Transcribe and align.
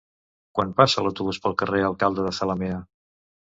Quan 0.59 0.71
passa 0.79 1.03
l'autobús 1.07 1.39
pel 1.43 1.55
carrer 1.61 1.83
Alcalde 1.91 2.27
de 2.29 2.33
Zalamea? 2.39 2.81